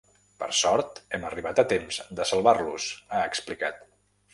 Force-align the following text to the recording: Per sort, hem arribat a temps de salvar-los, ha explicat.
Per 0.43 0.47
sort, 0.59 1.01
hem 1.17 1.27
arribat 1.29 1.63
a 1.65 1.67
temps 1.75 2.03
de 2.21 2.29
salvar-los, 2.33 2.93
ha 3.15 3.25
explicat. 3.33 3.91